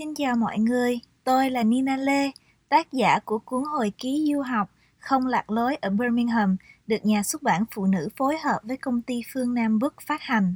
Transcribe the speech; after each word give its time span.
Xin 0.00 0.14
chào 0.14 0.36
mọi 0.36 0.58
người, 0.58 1.00
tôi 1.24 1.50
là 1.50 1.62
Nina 1.62 1.96
Lê, 1.96 2.30
tác 2.68 2.92
giả 2.92 3.18
của 3.24 3.38
cuốn 3.38 3.64
hồi 3.64 3.92
ký 3.98 4.32
du 4.32 4.40
học 4.40 4.70
Không 4.98 5.26
lạc 5.26 5.50
lối 5.50 5.76
ở 5.76 5.90
Birmingham 5.90 6.56
được 6.86 6.96
nhà 7.02 7.22
xuất 7.22 7.42
bản 7.42 7.64
Phụ 7.74 7.86
nữ 7.86 8.08
phối 8.16 8.38
hợp 8.38 8.58
với 8.62 8.76
công 8.76 9.02
ty 9.02 9.22
Phương 9.32 9.54
Nam 9.54 9.78
Book 9.78 9.94
phát 10.06 10.22
hành. 10.22 10.54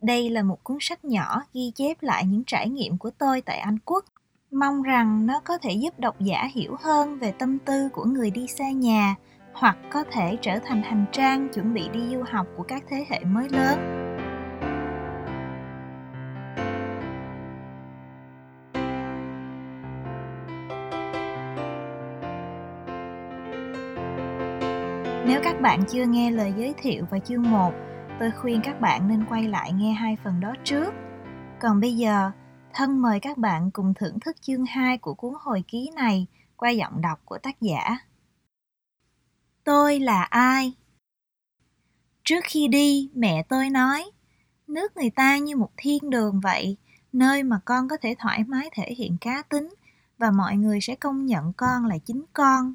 Đây 0.00 0.30
là 0.30 0.42
một 0.42 0.64
cuốn 0.64 0.76
sách 0.80 1.04
nhỏ 1.04 1.42
ghi 1.54 1.72
chép 1.74 2.02
lại 2.02 2.24
những 2.26 2.42
trải 2.46 2.68
nghiệm 2.68 2.98
của 2.98 3.10
tôi 3.10 3.40
tại 3.40 3.58
Anh 3.58 3.78
Quốc. 3.84 4.04
Mong 4.50 4.82
rằng 4.82 5.26
nó 5.26 5.40
có 5.44 5.58
thể 5.58 5.72
giúp 5.72 5.98
độc 5.98 6.20
giả 6.20 6.48
hiểu 6.54 6.76
hơn 6.80 7.18
về 7.18 7.32
tâm 7.32 7.58
tư 7.58 7.88
của 7.92 8.04
người 8.04 8.30
đi 8.30 8.46
xa 8.46 8.70
nhà 8.70 9.14
hoặc 9.52 9.76
có 9.92 10.04
thể 10.12 10.36
trở 10.42 10.58
thành 10.64 10.82
hành 10.82 11.06
trang 11.12 11.48
chuẩn 11.54 11.74
bị 11.74 11.88
đi 11.92 12.00
du 12.12 12.22
học 12.30 12.46
của 12.56 12.62
các 12.62 12.84
thế 12.88 13.06
hệ 13.10 13.24
mới 13.24 13.48
lớn. 13.48 14.07
Nếu 25.28 25.40
các 25.44 25.60
bạn 25.60 25.84
chưa 25.88 26.04
nghe 26.04 26.30
lời 26.30 26.52
giới 26.56 26.74
thiệu 26.78 27.04
và 27.10 27.18
chương 27.18 27.50
1, 27.50 27.72
tôi 28.20 28.30
khuyên 28.30 28.60
các 28.64 28.80
bạn 28.80 29.08
nên 29.08 29.24
quay 29.28 29.48
lại 29.48 29.72
nghe 29.72 29.92
hai 29.92 30.16
phần 30.24 30.40
đó 30.40 30.54
trước. 30.64 30.94
Còn 31.60 31.80
bây 31.80 31.94
giờ, 31.94 32.30
thân 32.74 33.02
mời 33.02 33.20
các 33.20 33.38
bạn 33.38 33.70
cùng 33.70 33.94
thưởng 33.94 34.20
thức 34.20 34.36
chương 34.40 34.64
2 34.64 34.98
của 34.98 35.14
cuốn 35.14 35.32
hồi 35.40 35.64
ký 35.68 35.90
này 35.96 36.26
qua 36.56 36.70
giọng 36.70 37.00
đọc 37.00 37.20
của 37.24 37.38
tác 37.38 37.60
giả. 37.60 37.98
Tôi 39.64 40.00
là 40.00 40.22
ai? 40.22 40.72
Trước 42.24 42.44
khi 42.44 42.68
đi, 42.68 43.10
mẹ 43.14 43.42
tôi 43.48 43.70
nói, 43.70 44.10
nước 44.66 44.96
người 44.96 45.10
ta 45.10 45.38
như 45.38 45.56
một 45.56 45.70
thiên 45.76 46.10
đường 46.10 46.40
vậy, 46.40 46.76
nơi 47.12 47.42
mà 47.42 47.60
con 47.64 47.88
có 47.88 47.96
thể 47.96 48.14
thoải 48.18 48.44
mái 48.44 48.70
thể 48.72 48.94
hiện 48.96 49.16
cá 49.20 49.42
tính 49.42 49.74
và 50.18 50.30
mọi 50.30 50.56
người 50.56 50.80
sẽ 50.80 50.94
công 50.94 51.26
nhận 51.26 51.52
con 51.52 51.84
là 51.84 51.98
chính 52.06 52.24
con 52.32 52.74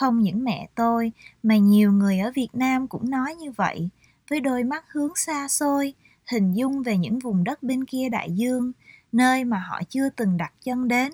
không 0.00 0.20
những 0.20 0.44
mẹ 0.44 0.68
tôi 0.74 1.12
mà 1.42 1.56
nhiều 1.56 1.92
người 1.92 2.18
ở 2.18 2.32
Việt 2.34 2.48
Nam 2.52 2.88
cũng 2.88 3.10
nói 3.10 3.34
như 3.34 3.50
vậy, 3.50 3.88
với 4.30 4.40
đôi 4.40 4.64
mắt 4.64 4.84
hướng 4.88 5.16
xa 5.16 5.48
xôi, 5.48 5.94
hình 6.30 6.52
dung 6.52 6.82
về 6.82 6.96
những 6.96 7.18
vùng 7.18 7.44
đất 7.44 7.62
bên 7.62 7.84
kia 7.84 8.08
đại 8.08 8.30
dương, 8.32 8.72
nơi 9.12 9.44
mà 9.44 9.58
họ 9.58 9.80
chưa 9.88 10.08
từng 10.08 10.36
đặt 10.36 10.52
chân 10.64 10.88
đến. 10.88 11.12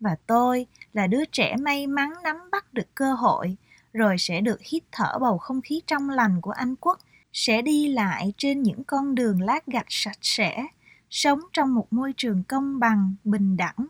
Và 0.00 0.16
tôi 0.26 0.66
là 0.92 1.06
đứa 1.06 1.24
trẻ 1.24 1.56
may 1.56 1.86
mắn 1.86 2.10
nắm 2.22 2.36
bắt 2.52 2.74
được 2.74 2.94
cơ 2.94 3.14
hội, 3.14 3.56
rồi 3.92 4.16
sẽ 4.18 4.40
được 4.40 4.60
hít 4.62 4.82
thở 4.92 5.18
bầu 5.20 5.38
không 5.38 5.60
khí 5.60 5.80
trong 5.86 6.10
lành 6.10 6.40
của 6.40 6.50
Anh 6.50 6.74
quốc, 6.76 6.98
sẽ 7.32 7.62
đi 7.62 7.88
lại 7.88 8.32
trên 8.38 8.62
những 8.62 8.84
con 8.84 9.14
đường 9.14 9.42
lát 9.42 9.66
gạch 9.66 9.86
sạch 9.88 10.18
sẽ, 10.20 10.66
sống 11.10 11.40
trong 11.52 11.74
một 11.74 11.92
môi 11.92 12.12
trường 12.16 12.44
công 12.44 12.78
bằng, 12.78 13.14
bình 13.24 13.56
đẳng. 13.56 13.86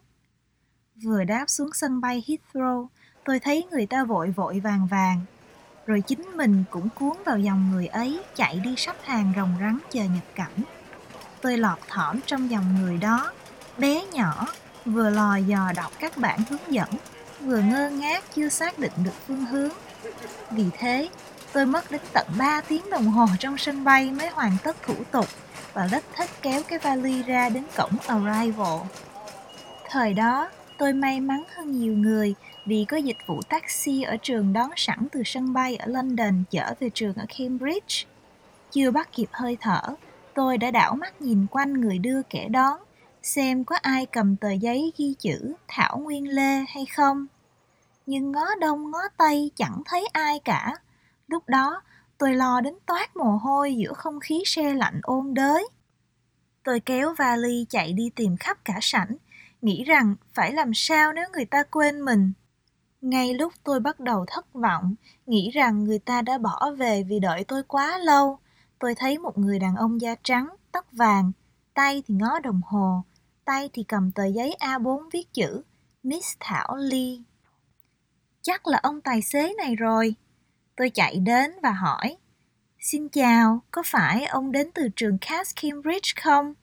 Vừa 1.02 1.24
đáp 1.24 1.44
xuống 1.48 1.70
sân 1.74 2.00
bay 2.00 2.24
Heathrow, 2.26 2.86
tôi 3.26 3.40
thấy 3.40 3.66
người 3.70 3.86
ta 3.86 4.04
vội 4.04 4.30
vội 4.30 4.60
vàng 4.60 4.86
vàng. 4.86 5.20
Rồi 5.86 6.00
chính 6.00 6.36
mình 6.36 6.64
cũng 6.70 6.88
cuốn 6.94 7.12
vào 7.24 7.38
dòng 7.38 7.70
người 7.72 7.86
ấy 7.86 8.20
chạy 8.34 8.60
đi 8.64 8.74
sắp 8.76 8.96
hàng 9.02 9.32
rồng 9.36 9.54
rắn 9.60 9.78
chờ 9.90 10.00
nhập 10.00 10.24
cảnh. 10.34 10.62
Tôi 11.40 11.58
lọt 11.58 11.78
thỏm 11.88 12.20
trong 12.26 12.50
dòng 12.50 12.80
người 12.80 12.96
đó, 12.96 13.32
bé 13.78 14.06
nhỏ, 14.12 14.46
vừa 14.84 15.10
lò 15.10 15.36
dò 15.36 15.72
đọc 15.76 15.92
các 15.98 16.16
bản 16.16 16.40
hướng 16.50 16.72
dẫn, 16.72 16.88
vừa 17.40 17.60
ngơ 17.60 17.90
ngác 17.90 18.24
chưa 18.34 18.48
xác 18.48 18.78
định 18.78 18.92
được 19.04 19.14
phương 19.26 19.44
hướng. 19.44 19.70
Vì 20.50 20.64
thế, 20.78 21.08
tôi 21.52 21.66
mất 21.66 21.90
đến 21.90 22.00
tận 22.12 22.26
3 22.38 22.60
tiếng 22.60 22.90
đồng 22.90 23.06
hồ 23.06 23.26
trong 23.38 23.58
sân 23.58 23.84
bay 23.84 24.10
mới 24.10 24.28
hoàn 24.28 24.56
tất 24.62 24.76
thủ 24.82 24.94
tục 25.10 25.26
và 25.72 25.88
lết 25.92 26.04
thết 26.14 26.30
kéo 26.42 26.62
cái 26.68 26.78
vali 26.78 27.22
ra 27.22 27.48
đến 27.48 27.64
cổng 27.76 27.98
arrival. 28.06 28.78
Thời 29.90 30.14
đó, 30.14 30.48
tôi 30.78 30.92
may 30.92 31.20
mắn 31.20 31.44
hơn 31.56 31.80
nhiều 31.80 31.92
người 31.92 32.34
vì 32.66 32.84
có 32.88 32.96
dịch 32.96 33.16
vụ 33.26 33.42
taxi 33.42 34.02
ở 34.02 34.16
trường 34.22 34.52
đón 34.52 34.70
sẵn 34.76 35.08
từ 35.12 35.22
sân 35.24 35.52
bay 35.52 35.76
ở 35.76 35.86
London 35.86 36.44
chở 36.50 36.74
về 36.80 36.90
trường 36.94 37.14
ở 37.14 37.26
Cambridge. 37.38 38.04
Chưa 38.70 38.90
bắt 38.90 39.08
kịp 39.12 39.28
hơi 39.32 39.56
thở, 39.60 39.80
tôi 40.34 40.58
đã 40.58 40.70
đảo 40.70 40.94
mắt 40.96 41.22
nhìn 41.22 41.46
quanh 41.50 41.72
người 41.72 41.98
đưa 41.98 42.22
kẻ 42.22 42.48
đón, 42.48 42.78
xem 43.22 43.64
có 43.64 43.76
ai 43.82 44.06
cầm 44.06 44.36
tờ 44.36 44.50
giấy 44.50 44.92
ghi 44.98 45.14
chữ 45.18 45.54
Thảo 45.68 45.98
Nguyên 45.98 46.28
Lê 46.28 46.64
hay 46.68 46.86
không. 46.86 47.26
Nhưng 48.06 48.32
ngó 48.32 48.54
đông 48.60 48.90
ngó 48.90 49.00
tây 49.16 49.50
chẳng 49.56 49.82
thấy 49.84 50.06
ai 50.12 50.38
cả. 50.44 50.72
Lúc 51.28 51.48
đó, 51.48 51.82
tôi 52.18 52.34
lo 52.34 52.60
đến 52.60 52.74
toát 52.86 53.16
mồ 53.16 53.36
hôi 53.36 53.74
giữa 53.74 53.92
không 53.92 54.20
khí 54.20 54.42
xe 54.46 54.74
lạnh 54.74 55.00
ôn 55.02 55.34
đới. 55.34 55.68
Tôi 56.64 56.80
kéo 56.80 57.14
vali 57.18 57.66
chạy 57.68 57.92
đi 57.92 58.10
tìm 58.14 58.36
khắp 58.36 58.58
cả 58.64 58.78
sảnh, 58.80 59.16
nghĩ 59.62 59.84
rằng 59.84 60.14
phải 60.34 60.52
làm 60.52 60.74
sao 60.74 61.12
nếu 61.12 61.28
người 61.32 61.44
ta 61.44 61.62
quên 61.62 62.04
mình 62.04 62.32
ngay 63.10 63.34
lúc 63.34 63.52
tôi 63.64 63.80
bắt 63.80 64.00
đầu 64.00 64.24
thất 64.28 64.52
vọng, 64.52 64.94
nghĩ 65.26 65.50
rằng 65.50 65.84
người 65.84 65.98
ta 65.98 66.22
đã 66.22 66.38
bỏ 66.38 66.70
về 66.78 67.02
vì 67.02 67.20
đợi 67.20 67.44
tôi 67.44 67.62
quá 67.62 67.98
lâu, 67.98 68.38
tôi 68.78 68.94
thấy 68.94 69.18
một 69.18 69.38
người 69.38 69.58
đàn 69.58 69.76
ông 69.76 70.00
da 70.00 70.14
trắng, 70.22 70.48
tóc 70.72 70.86
vàng, 70.92 71.32
tay 71.74 72.02
thì 72.06 72.14
ngó 72.14 72.38
đồng 72.38 72.60
hồ, 72.64 73.02
tay 73.44 73.70
thì 73.72 73.82
cầm 73.82 74.12
tờ 74.12 74.26
giấy 74.26 74.56
A4 74.60 75.08
viết 75.12 75.32
chữ 75.32 75.62
Miss 76.02 76.36
Thảo 76.40 76.76
Ly. 76.76 77.22
Chắc 78.42 78.66
là 78.66 78.78
ông 78.82 79.00
tài 79.00 79.22
xế 79.22 79.54
này 79.58 79.76
rồi. 79.76 80.14
Tôi 80.76 80.90
chạy 80.90 81.16
đến 81.16 81.50
và 81.62 81.70
hỏi, 81.70 82.16
Xin 82.80 83.08
chào, 83.08 83.60
có 83.70 83.82
phải 83.86 84.26
ông 84.26 84.52
đến 84.52 84.70
từ 84.74 84.88
trường 84.96 85.18
Cass 85.18 85.54
Cambridge 85.62 86.12
không? 86.22 86.54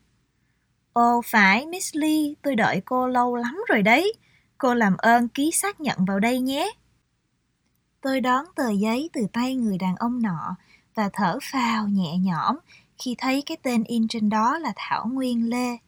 Ồ 0.92 1.20
phải, 1.24 1.66
Miss 1.66 1.96
Lee, 1.96 2.34
tôi 2.42 2.54
đợi 2.54 2.82
cô 2.84 3.08
lâu 3.08 3.36
lắm 3.36 3.60
rồi 3.68 3.82
đấy. 3.82 4.12
Cô 4.64 4.74
làm 4.74 4.96
ơn 4.96 5.28
ký 5.28 5.50
xác 5.52 5.80
nhận 5.80 6.04
vào 6.04 6.20
đây 6.20 6.40
nhé. 6.40 6.72
Tôi 8.00 8.20
đón 8.20 8.44
tờ 8.56 8.70
giấy 8.70 9.10
từ 9.12 9.26
tay 9.32 9.56
người 9.56 9.78
đàn 9.78 9.96
ông 9.96 10.22
nọ 10.22 10.56
và 10.94 11.10
thở 11.12 11.38
phào 11.52 11.88
nhẹ 11.88 12.18
nhõm 12.18 12.56
khi 12.98 13.14
thấy 13.18 13.42
cái 13.46 13.56
tên 13.62 13.84
in 13.84 14.08
trên 14.08 14.28
đó 14.28 14.58
là 14.58 14.72
Thảo 14.76 15.06
Nguyên 15.06 15.50
Lê. 15.50 15.78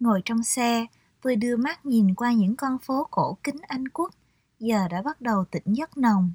Ngồi 0.00 0.22
trong 0.24 0.42
xe, 0.42 0.86
tôi 1.22 1.36
đưa 1.36 1.56
mắt 1.56 1.86
nhìn 1.86 2.14
qua 2.14 2.32
những 2.32 2.56
con 2.56 2.78
phố 2.78 3.06
cổ 3.10 3.38
kính 3.42 3.58
Anh 3.68 3.88
Quốc, 3.88 4.14
giờ 4.58 4.88
đã 4.88 5.02
bắt 5.02 5.20
đầu 5.20 5.44
tỉnh 5.50 5.64
giấc 5.66 5.98
nồng. 5.98 6.32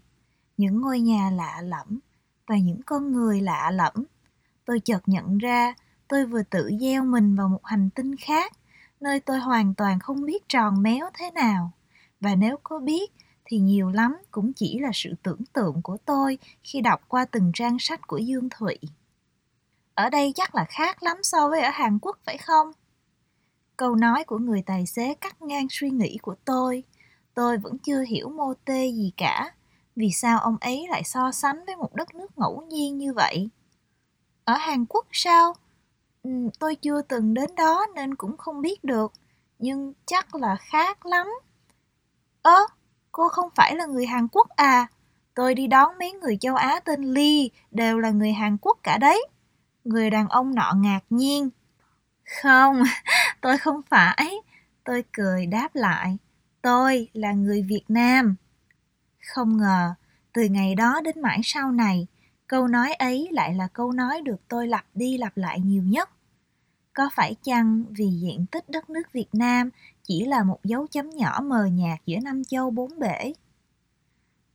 Những 0.57 0.81
ngôi 0.81 0.99
nhà 0.99 1.29
lạ 1.29 1.61
lẫm 1.61 1.99
và 2.47 2.57
những 2.57 2.81
con 2.85 3.11
người 3.11 3.41
lạ 3.41 3.71
lẫm. 3.71 3.93
Tôi 4.65 4.79
chợt 4.79 5.01
nhận 5.05 5.37
ra 5.37 5.73
tôi 6.07 6.25
vừa 6.25 6.43
tự 6.43 6.71
gieo 6.81 7.03
mình 7.03 7.35
vào 7.35 7.49
một 7.49 7.65
hành 7.65 7.89
tinh 7.95 8.15
khác 8.15 8.53
nơi 9.03 9.19
tôi 9.19 9.39
hoàn 9.39 9.73
toàn 9.73 9.99
không 9.99 10.25
biết 10.25 10.49
tròn 10.49 10.83
méo 10.83 11.09
thế 11.13 11.31
nào 11.31 11.71
và 12.21 12.35
nếu 12.35 12.57
có 12.63 12.79
biết, 12.79 13.11
thì 13.45 13.57
nhiều 13.59 13.89
lắm 13.89 14.17
cũng 14.31 14.53
chỉ 14.53 14.79
là 14.79 14.89
sự 14.93 15.13
tưởng 15.23 15.41
tượng 15.53 15.81
của 15.81 15.97
tôi 16.05 16.37
khi 16.63 16.81
đọc 16.81 17.01
qua 17.07 17.25
từng 17.25 17.51
trang 17.53 17.77
sách 17.79 18.07
của 18.07 18.17
Dương 18.17 18.49
Thụy. 18.49 18.79
Ở 19.93 20.09
đây 20.09 20.31
chắc 20.35 20.55
là 20.55 20.65
khác 20.69 21.03
lắm 21.03 21.17
so 21.23 21.49
với 21.49 21.61
ở 21.61 21.69
Hàn 21.73 21.99
Quốc, 21.99 22.17
phải 22.25 22.37
không? 22.37 22.71
Câu 23.77 23.95
nói 23.95 24.23
của 24.23 24.37
người 24.37 24.63
tài 24.65 24.85
xế 24.85 25.13
cắt 25.13 25.41
ngang 25.41 25.67
suy 25.69 25.89
nghĩ 25.89 26.17
của 26.21 26.35
tôi. 26.45 26.83
Tôi 27.33 27.57
vẫn 27.57 27.77
chưa 27.77 28.01
hiểu 28.01 28.29
mô 28.29 28.53
tê 28.65 28.87
gì 28.87 29.11
cả. 29.17 29.51
Vì 29.95 30.11
sao 30.11 30.39
ông 30.39 30.57
ấy 30.61 30.87
lại 30.89 31.03
so 31.03 31.31
sánh 31.31 31.65
với 31.65 31.75
một 31.75 31.95
đất 31.95 32.15
nước 32.15 32.37
ngẫu 32.37 32.61
nhiên 32.69 32.97
như 32.97 33.13
vậy? 33.13 33.49
Ở 34.45 34.53
Hàn 34.57 34.85
Quốc 34.85 35.05
sao? 35.11 35.53
Ừ, 36.23 36.29
tôi 36.59 36.75
chưa 36.75 37.01
từng 37.01 37.33
đến 37.33 37.49
đó 37.57 37.85
nên 37.95 38.15
cũng 38.15 38.37
không 38.37 38.61
biết 38.61 38.83
được, 38.83 39.13
nhưng 39.59 39.93
chắc 40.05 40.35
là 40.35 40.55
khác 40.55 41.05
lắm. 41.05 41.27
Ơ, 42.41 42.59
cô 43.11 43.29
không 43.29 43.49
phải 43.55 43.75
là 43.75 43.85
người 43.85 44.05
Hàn 44.05 44.27
Quốc 44.27 44.47
à? 44.49 44.87
Tôi 45.35 45.55
đi 45.55 45.67
đón 45.67 45.97
mấy 45.99 46.11
người 46.13 46.37
châu 46.37 46.55
Á 46.55 46.79
tên 46.79 47.03
Lee, 47.03 47.47
đều 47.71 47.99
là 47.99 48.09
người 48.11 48.33
Hàn 48.33 48.57
Quốc 48.57 48.77
cả 48.83 48.97
đấy. 48.97 49.25
Người 49.83 50.09
đàn 50.09 50.27
ông 50.27 50.55
nọ 50.55 50.73
ngạc 50.77 50.99
nhiên. 51.09 51.49
Không, 52.41 52.83
tôi 53.41 53.57
không 53.57 53.81
phải. 53.89 54.35
Tôi 54.83 55.03
cười 55.13 55.45
đáp 55.45 55.75
lại. 55.75 56.17
Tôi 56.61 57.09
là 57.13 57.31
người 57.31 57.61
Việt 57.61 57.83
Nam. 57.87 58.35
Không 59.33 59.57
ngờ, 59.57 59.93
từ 60.33 60.43
ngày 60.43 60.75
đó 60.75 61.01
đến 61.03 61.21
mãi 61.21 61.41
sau 61.43 61.71
này, 61.71 62.07
câu 62.47 62.67
nói 62.67 62.93
ấy 62.93 63.27
lại 63.31 63.53
là 63.53 63.67
câu 63.73 63.91
nói 63.91 64.21
được 64.21 64.47
tôi 64.47 64.67
lặp 64.67 64.85
đi 64.93 65.17
lặp 65.17 65.37
lại 65.37 65.59
nhiều 65.59 65.83
nhất 65.83 66.09
có 66.93 67.09
phải 67.15 67.35
chăng 67.43 67.83
vì 67.89 68.07
diện 68.07 68.45
tích 68.51 68.69
đất 68.69 68.89
nước 68.89 69.13
Việt 69.13 69.29
Nam 69.33 69.69
chỉ 70.03 70.25
là 70.25 70.43
một 70.43 70.59
dấu 70.63 70.87
chấm 70.87 71.09
nhỏ 71.09 71.39
mờ 71.43 71.65
nhạt 71.65 71.99
giữa 72.05 72.17
năm 72.23 72.43
châu 72.43 72.69
bốn 72.69 72.99
bể? 72.99 73.33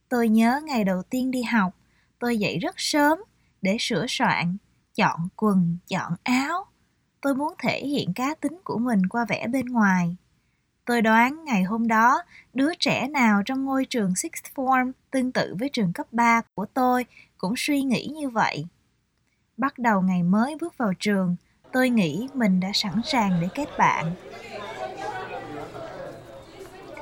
Tôi 0.08 0.28
nhớ 0.28 0.60
ngày 0.64 0.84
đầu 0.84 1.02
tiên 1.02 1.30
đi 1.30 1.42
học, 1.42 1.74
tôi 2.18 2.38
dậy 2.38 2.58
rất 2.58 2.74
sớm 2.78 3.18
để 3.62 3.76
sửa 3.80 4.06
soạn, 4.08 4.56
chọn 4.94 5.28
quần, 5.36 5.76
chọn 5.88 6.12
áo. 6.22 6.66
Tôi 7.20 7.34
muốn 7.34 7.54
thể 7.58 7.86
hiện 7.86 8.12
cá 8.14 8.34
tính 8.34 8.60
của 8.64 8.78
mình 8.78 9.06
qua 9.06 9.24
vẻ 9.28 9.46
bên 9.46 9.66
ngoài. 9.66 10.16
Tôi 10.84 11.02
đoán 11.02 11.44
ngày 11.44 11.62
hôm 11.62 11.88
đó, 11.88 12.22
đứa 12.54 12.74
trẻ 12.80 13.08
nào 13.08 13.42
trong 13.46 13.64
ngôi 13.64 13.84
trường 13.84 14.16
Sixth 14.16 14.54
Form 14.54 14.92
tương 15.10 15.32
tự 15.32 15.56
với 15.58 15.68
trường 15.68 15.92
cấp 15.92 16.06
3 16.12 16.42
của 16.54 16.66
tôi 16.66 17.06
cũng 17.38 17.54
suy 17.56 17.82
nghĩ 17.82 18.06
như 18.06 18.28
vậy. 18.28 18.66
Bắt 19.56 19.78
đầu 19.78 20.02
ngày 20.02 20.22
mới 20.22 20.56
bước 20.60 20.78
vào 20.78 20.92
trường, 20.98 21.36
tôi 21.72 21.90
nghĩ 21.90 22.28
mình 22.34 22.60
đã 22.60 22.68
sẵn 22.74 23.00
sàng 23.04 23.38
để 23.40 23.48
kết 23.54 23.68
bạn. 23.78 24.14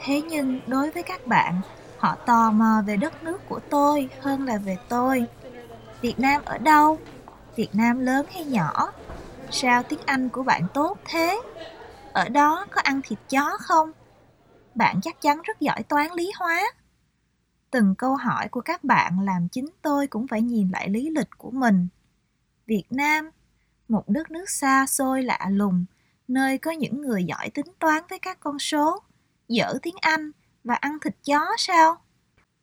Thế 0.05 0.23
nhưng 0.23 0.61
đối 0.67 0.91
với 0.91 1.03
các 1.03 1.27
bạn, 1.27 1.61
họ 1.99 2.15
tò 2.15 2.51
mò 2.51 2.83
về 2.87 2.97
đất 2.97 3.23
nước 3.23 3.49
của 3.49 3.61
tôi 3.71 4.09
hơn 4.21 4.45
là 4.45 4.57
về 4.59 4.77
tôi. 4.89 5.27
Việt 6.01 6.19
nam 6.19 6.43
ở 6.45 6.59
đâu? 6.59 6.99
Việt 7.57 7.69
nam 7.73 8.01
lớn 8.01 8.27
hay 8.33 8.45
nhỏ? 8.45 8.93
Sao 9.51 9.83
tiếng 9.83 10.01
anh 10.07 10.29
của 10.29 10.43
bạn 10.43 10.67
tốt 10.75 10.99
thế? 11.05 11.41
Ở 12.13 12.29
đó 12.29 12.67
có 12.71 12.81
ăn 12.81 13.01
thịt 13.05 13.19
chó 13.29 13.59
không? 13.61 13.93
Bạn 14.75 15.01
chắc 15.01 15.21
chắn 15.21 15.43
rất 15.43 15.61
giỏi 15.61 15.83
toán 15.83 16.07
lý 16.17 16.33
hóa. 16.39 16.63
Từng 17.71 17.95
câu 17.99 18.17
hỏi 18.17 18.49
của 18.49 18.61
các 18.61 18.85
bạn 18.85 19.21
làm 19.21 19.49
chính 19.49 19.67
tôi 19.83 20.07
cũng 20.07 20.27
phải 20.27 20.43
nhìn 20.43 20.69
lại 20.73 20.89
lý 20.89 21.11
lịch 21.11 21.31
của 21.39 21.51
mình. 21.51 21.89
Việt 22.67 22.85
nam 22.91 23.31
một 23.89 24.09
đất 24.09 24.31
nước 24.31 24.51
xa 24.51 24.87
xôi 24.87 25.23
lạ 25.23 25.47
lùng, 25.51 25.85
nơi 26.29 26.59
có 26.59 26.71
những 26.71 27.03
người 27.03 27.25
giỏi 27.25 27.51
tính 27.51 27.67
toán 27.79 28.03
với 28.11 28.19
các 28.19 28.41
con 28.41 28.59
số, 28.59 29.03
dở 29.49 29.79
tiếng 29.83 29.97
anh 30.01 30.31
và 30.65 30.75
ăn 30.75 30.99
thịt 31.01 31.15
chó 31.25 31.47
sao? 31.59 31.97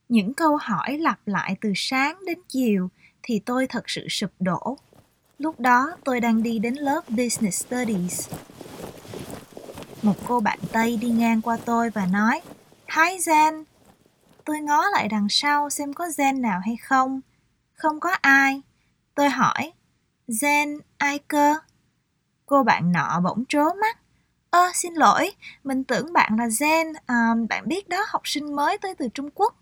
Những 0.09 0.33
câu 0.33 0.57
hỏi 0.61 0.97
lặp 0.97 1.19
lại 1.25 1.55
từ 1.61 1.73
sáng 1.75 2.25
đến 2.25 2.39
chiều 2.47 2.89
thì 3.23 3.39
tôi 3.39 3.67
thật 3.67 3.89
sự 3.89 4.07
sụp 4.09 4.31
đổ. 4.39 4.77
Lúc 5.37 5.59
đó 5.59 5.97
tôi 6.03 6.19
đang 6.19 6.43
đi 6.43 6.59
đến 6.59 6.73
lớp 6.73 7.01
business 7.09 7.65
studies. 7.65 8.29
Một 10.01 10.15
cô 10.27 10.39
bạn 10.39 10.59
tây 10.71 10.97
đi 10.97 11.09
ngang 11.09 11.41
qua 11.41 11.57
tôi 11.65 11.89
và 11.89 12.05
nói, 12.05 12.41
hi 12.87 13.17
zen. 13.17 13.63
Tôi 14.45 14.59
ngó 14.59 14.83
lại 14.93 15.07
đằng 15.07 15.27
sau 15.29 15.69
xem 15.69 15.93
có 15.93 16.05
zen 16.05 16.41
nào 16.41 16.59
hay 16.65 16.75
không. 16.77 17.21
Không 17.73 17.99
có 17.99 18.09
ai. 18.21 18.61
Tôi 19.15 19.29
hỏi 19.29 19.71
zen 20.27 20.79
ai 20.97 21.19
cơ 21.19 21.55
cô 22.45 22.63
bạn 22.63 22.91
nọ 22.91 23.19
bỗng 23.23 23.43
trố 23.49 23.73
mắt. 23.81 23.97
Ơ 24.49 24.71
xin 24.73 24.93
lỗi 24.93 25.31
mình 25.63 25.83
tưởng 25.83 26.13
bạn 26.13 26.35
là 26.39 26.47
zen 26.47 26.93
à, 27.05 27.33
bạn 27.49 27.67
biết 27.67 27.89
đó 27.89 28.05
học 28.07 28.21
sinh 28.25 28.55
mới 28.55 28.77
tới 28.77 28.95
từ 28.95 29.07
trung 29.13 29.29
quốc. 29.35 29.55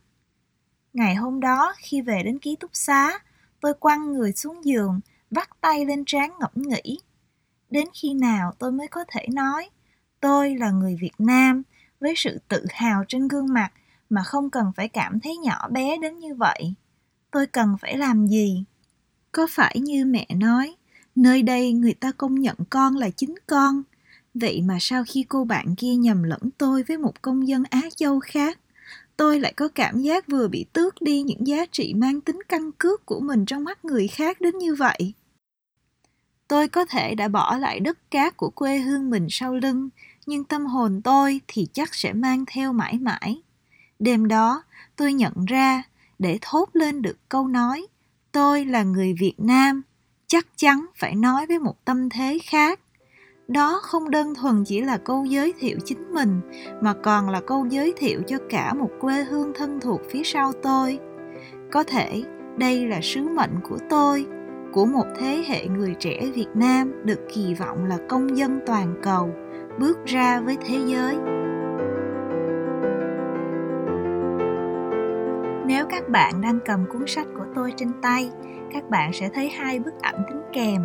Ngày 0.93 1.15
hôm 1.15 1.39
đó 1.39 1.73
khi 1.77 2.01
về 2.01 2.23
đến 2.23 2.39
ký 2.39 2.55
túc 2.55 2.71
xá 2.73 3.19
tôi 3.61 3.73
quăng 3.73 4.13
người 4.13 4.31
xuống 4.31 4.65
giường 4.65 4.99
vắt 5.31 5.49
tay 5.61 5.85
lên 5.85 6.03
trán 6.05 6.33
ngẫm 6.39 6.51
nghĩ. 6.55 6.99
Đến 7.69 7.87
khi 7.93 8.13
nào 8.13 8.53
tôi 8.59 8.71
mới 8.71 8.87
có 8.87 9.05
thể 9.07 9.27
nói 9.33 9.69
tôi 10.19 10.55
là 10.55 10.71
người 10.71 10.97
việt 11.01 11.15
nam 11.17 11.63
với 11.99 12.13
sự 12.17 12.39
tự 12.47 12.65
hào 12.69 13.03
trên 13.07 13.27
gương 13.27 13.53
mặt 13.53 13.71
mà 14.09 14.23
không 14.23 14.49
cần 14.49 14.71
phải 14.75 14.87
cảm 14.87 15.19
thấy 15.19 15.37
nhỏ 15.37 15.67
bé 15.69 15.97
đến 15.97 16.19
như 16.19 16.35
vậy. 16.35 16.73
Tôi 17.31 17.47
cần 17.47 17.75
phải 17.81 17.97
làm 17.97 18.27
gì? 18.27 18.63
Có 19.31 19.47
phải 19.49 19.79
như 19.79 20.05
mẹ 20.05 20.27
nói, 20.35 20.75
nơi 21.15 21.43
đây 21.43 21.73
người 21.73 21.93
ta 21.93 22.11
công 22.11 22.35
nhận 22.35 22.55
con 22.69 22.97
là 22.97 23.09
chính 23.09 23.35
con. 23.47 23.83
Vậy 24.33 24.61
mà 24.61 24.77
sau 24.79 25.03
khi 25.07 25.25
cô 25.29 25.43
bạn 25.43 25.75
kia 25.75 25.95
nhầm 25.95 26.23
lẫn 26.23 26.41
tôi 26.57 26.83
với 26.83 26.97
một 26.97 27.21
công 27.21 27.47
dân 27.47 27.63
á 27.69 27.81
châu 27.95 28.19
khác, 28.19 28.59
tôi 29.17 29.39
lại 29.39 29.53
có 29.53 29.67
cảm 29.67 30.01
giác 30.01 30.27
vừa 30.27 30.47
bị 30.47 30.65
tước 30.73 31.01
đi 31.01 31.23
những 31.23 31.47
giá 31.47 31.65
trị 31.71 31.93
mang 31.93 32.21
tính 32.21 32.39
căn 32.49 32.71
cước 32.71 33.05
của 33.05 33.19
mình 33.19 33.45
trong 33.45 33.63
mắt 33.63 33.85
người 33.85 34.07
khác 34.07 34.41
đến 34.41 34.57
như 34.57 34.75
vậy. 34.75 35.13
Tôi 36.47 36.67
có 36.67 36.85
thể 36.85 37.15
đã 37.15 37.27
bỏ 37.27 37.57
lại 37.57 37.79
đất 37.79 38.11
cát 38.11 38.37
của 38.37 38.49
quê 38.49 38.77
hương 38.77 39.09
mình 39.09 39.27
sau 39.29 39.55
lưng, 39.55 39.89
nhưng 40.25 40.43
tâm 40.43 40.65
hồn 40.65 41.01
tôi 41.03 41.41
thì 41.47 41.67
chắc 41.73 41.95
sẽ 41.95 42.13
mang 42.13 42.45
theo 42.47 42.73
mãi 42.73 42.97
mãi. 42.99 43.41
Đêm 43.99 44.27
đó, 44.27 44.63
tôi 44.95 45.13
nhận 45.13 45.45
ra, 45.45 45.83
để 46.19 46.37
thốt 46.41 46.69
lên 46.73 47.01
được 47.01 47.17
câu 47.29 47.47
nói 47.47 47.87
tôi 48.31 48.65
là 48.65 48.83
người 48.83 49.15
việt 49.19 49.35
nam, 49.37 49.81
chắc 50.27 50.47
chắn 50.55 50.85
phải 50.95 51.15
nói 51.15 51.45
với 51.47 51.59
một 51.59 51.85
tâm 51.85 52.09
thế 52.09 52.37
khác. 52.43 52.79
Đó 53.47 53.79
không 53.83 54.09
đơn 54.09 54.35
thuần 54.35 54.63
chỉ 54.63 54.81
là 54.81 54.97
câu 54.97 55.25
giới 55.25 55.53
thiệu 55.59 55.77
chính 55.85 56.13
mình, 56.13 56.41
mà 56.81 56.93
còn 56.93 57.29
là 57.29 57.41
câu 57.47 57.65
giới 57.69 57.93
thiệu 57.97 58.21
cho 58.27 58.37
cả 58.49 58.73
một 58.73 58.89
quê 58.99 59.23
hương 59.23 59.53
thân 59.55 59.79
thuộc 59.79 60.01
phía 60.09 60.23
sau 60.23 60.51
tôi. 60.63 60.99
Có 61.71 61.83
thể 61.83 62.23
đây 62.57 62.87
là 62.87 62.99
sứ 63.01 63.21
mệnh 63.21 63.59
của 63.69 63.77
tôi, 63.89 64.25
của 64.73 64.85
một 64.85 65.05
thế 65.19 65.43
hệ 65.47 65.67
người 65.67 65.95
trẻ 65.99 66.31
việt 66.35 66.49
nam 66.55 66.93
được 67.05 67.19
kỳ 67.33 67.53
vọng 67.53 67.85
là 67.85 67.97
công 68.09 68.37
dân 68.37 68.59
toàn 68.65 68.95
cầu, 69.03 69.29
bước 69.79 69.97
ra 70.05 70.39
với 70.39 70.57
thế 70.67 70.79
giới. 70.87 71.15
Bạn 76.11 76.41
đang 76.41 76.59
cầm 76.65 76.85
cuốn 76.89 77.07
sách 77.07 77.27
của 77.37 77.45
tôi 77.55 77.73
trên 77.75 77.91
tay, 78.01 78.31
các 78.73 78.89
bạn 78.89 79.13
sẽ 79.13 79.29
thấy 79.33 79.49
hai 79.49 79.79
bức 79.79 79.93
ảnh 80.01 80.23
tính 80.29 80.41
kèm. 80.53 80.81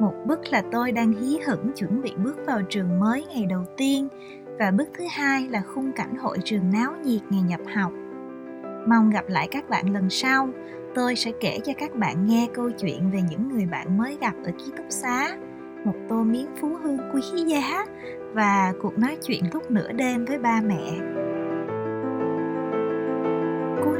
Một 0.00 0.14
bức 0.26 0.40
là 0.50 0.62
tôi 0.72 0.92
đang 0.92 1.12
hí 1.12 1.38
hửng 1.46 1.72
chuẩn 1.76 2.02
bị 2.02 2.12
bước 2.24 2.36
vào 2.46 2.62
trường 2.68 3.00
mới 3.00 3.26
ngày 3.34 3.46
đầu 3.46 3.64
tiên, 3.76 4.08
và 4.58 4.70
bức 4.70 4.88
thứ 4.98 5.04
hai 5.10 5.48
là 5.48 5.62
khung 5.74 5.92
cảnh 5.92 6.16
hội 6.16 6.38
trường 6.44 6.70
náo 6.72 6.92
nhiệt 7.04 7.20
ngày 7.30 7.42
nhập 7.42 7.60
học. 7.74 7.92
Mong 8.88 9.10
gặp 9.10 9.24
lại 9.28 9.48
các 9.50 9.68
bạn 9.68 9.92
lần 9.92 10.10
sau. 10.10 10.48
Tôi 10.94 11.16
sẽ 11.16 11.32
kể 11.40 11.58
cho 11.64 11.72
các 11.78 11.94
bạn 11.94 12.26
nghe 12.26 12.48
câu 12.54 12.70
chuyện 12.70 13.10
về 13.10 13.20
những 13.30 13.48
người 13.48 13.66
bạn 13.66 13.98
mới 13.98 14.18
gặp 14.20 14.34
ở 14.44 14.50
ký 14.58 14.72
túc 14.76 14.86
xá, 14.88 15.36
một 15.84 15.94
tô 16.08 16.22
miếng 16.22 16.48
phú 16.60 16.68
hương 16.82 16.98
quý 17.14 17.22
giá, 17.46 17.84
và 18.32 18.72
cuộc 18.82 18.98
nói 18.98 19.16
chuyện 19.26 19.44
lúc 19.52 19.70
nửa 19.70 19.92
đêm 19.92 20.24
với 20.24 20.38
ba 20.38 20.60
mẹ 20.66 21.19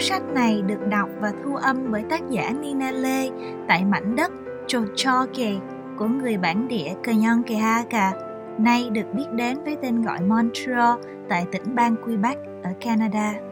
cuốn 0.01 0.07
sách 0.07 0.23
này 0.35 0.63
được 0.63 0.89
đọc 0.89 1.09
và 1.21 1.33
thu 1.45 1.55
âm 1.57 1.93
bởi 1.93 2.03
tác 2.11 2.31
giả 2.31 2.53
Nina 2.61 2.91
Lê 2.91 3.31
tại 3.69 3.85
mảnh 3.85 4.17
đất 4.17 4.33
Chochoke 4.67 5.53
của 5.99 6.07
người 6.07 6.37
bản 6.37 6.69
địa 6.69 6.95
Kanyonkehaga, 7.03 8.13
nay 8.59 8.91
được 8.91 9.15
biết 9.15 9.25
đến 9.33 9.65
với 9.65 9.77
tên 9.83 10.03
gọi 10.03 10.21
Montreal 10.21 10.99
tại 11.29 11.47
tỉnh 11.53 11.75
bang 11.75 11.97
Quebec 12.05 12.39
ở 12.63 12.71
Canada. 12.81 13.50